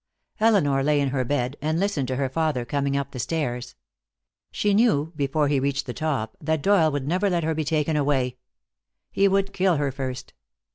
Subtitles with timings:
[0.39, 3.75] Elinor lay in her bed and listened to her father coming up the stairs.
[4.49, 7.95] She knew, before he reached the top, that Doyle would never let her be taken
[7.95, 8.37] away.
[9.11, 10.33] He would kill her first.